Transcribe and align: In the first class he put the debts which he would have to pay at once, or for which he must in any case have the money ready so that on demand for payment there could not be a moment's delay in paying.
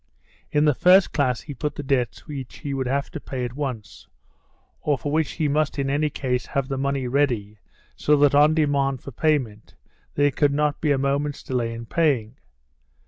In 0.51 0.65
the 0.65 0.73
first 0.73 1.13
class 1.13 1.41
he 1.41 1.53
put 1.53 1.75
the 1.75 1.83
debts 1.83 2.25
which 2.25 2.57
he 2.57 2.73
would 2.73 2.87
have 2.87 3.11
to 3.11 3.19
pay 3.19 3.45
at 3.45 3.53
once, 3.53 4.07
or 4.81 4.97
for 4.97 5.11
which 5.11 5.33
he 5.33 5.47
must 5.47 5.77
in 5.77 5.91
any 5.91 6.09
case 6.09 6.47
have 6.47 6.69
the 6.69 6.77
money 6.79 7.07
ready 7.07 7.59
so 7.95 8.15
that 8.17 8.33
on 8.33 8.55
demand 8.55 9.01
for 9.03 9.11
payment 9.11 9.75
there 10.15 10.31
could 10.31 10.53
not 10.53 10.81
be 10.81 10.91
a 10.91 10.97
moment's 10.97 11.43
delay 11.43 11.71
in 11.71 11.85
paying. 11.85 12.37